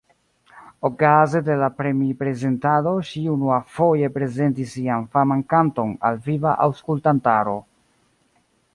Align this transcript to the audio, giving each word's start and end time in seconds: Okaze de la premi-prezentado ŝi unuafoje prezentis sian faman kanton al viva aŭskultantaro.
Okaze 0.87 1.41
de 1.49 1.57
la 1.63 1.67
premi-prezentado 1.81 2.95
ŝi 3.11 3.23
unuafoje 3.35 4.11
prezentis 4.17 4.75
sian 4.79 5.07
faman 5.17 5.47
kanton 5.57 5.97
al 6.11 6.21
viva 6.31 6.59
aŭskultantaro. 6.69 7.59